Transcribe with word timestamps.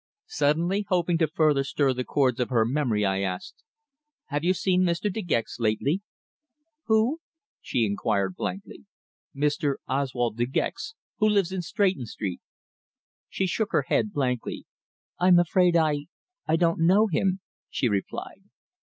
Suddenly, 0.25 0.87
hoping 0.89 1.19
to 1.19 1.27
further 1.27 1.63
stir 1.63 1.93
the 1.93 2.03
chords 2.03 2.39
of 2.39 2.49
her 2.49 2.65
memory, 2.65 3.05
I 3.05 3.21
asked: 3.21 3.63
"Have 4.29 4.43
you 4.43 4.51
seen 4.55 4.81
Mr. 4.81 5.13
De 5.13 5.21
Gex 5.21 5.59
lately?" 5.59 6.01
"Who?" 6.85 7.19
she 7.61 7.85
inquired 7.85 8.35
blankly. 8.35 8.85
"Mr. 9.35 9.75
Oswald 9.87 10.37
De 10.37 10.47
Gex 10.47 10.95
who 11.19 11.29
lives 11.29 11.51
in 11.51 11.61
Stretton 11.61 12.07
Street." 12.07 12.41
She 13.29 13.45
shook 13.45 13.73
her 13.73 13.85
head 13.89 14.11
blankly. 14.11 14.65
"I'm 15.19 15.37
afraid 15.37 15.75
I 15.75 16.07
I 16.47 16.55
don't 16.55 16.79
know 16.79 17.05
him," 17.05 17.39
she 17.69 17.87
replied. 17.87 18.41